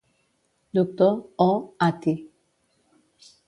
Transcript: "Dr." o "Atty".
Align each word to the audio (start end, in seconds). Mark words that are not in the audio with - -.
"Dr." 0.77 1.27
o 1.37 1.75
"Atty". 1.77 2.15